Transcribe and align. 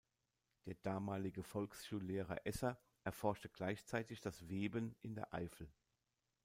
Der 0.65 0.73
damalige 0.81 1.43
Volksschullehrer 1.43 2.47
Esser 2.47 2.81
erforschte 3.03 3.49
gleichzeitig 3.49 4.19
das 4.19 4.49
Weben 4.49 4.95
in 5.03 5.13
der 5.13 5.31
Eifel. 5.31 5.71